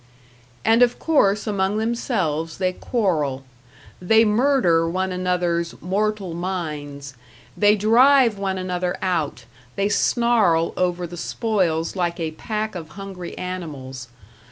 [0.65, 3.43] And of course among themselves they quarrel;
[4.01, 7.13] they murder one another's Mortal Minds,
[7.55, 9.45] they drive one another out,
[9.75, 14.07] they snarl over the spoils like a pack of hungry animals.